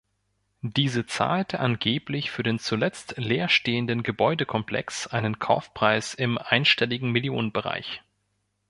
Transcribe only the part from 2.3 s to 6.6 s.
für den zuletzt leerstehenden Gebäudekomplex einen Kaufpreis im